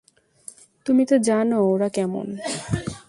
[0.85, 2.27] তুমি তো জানো ওরা কেমন।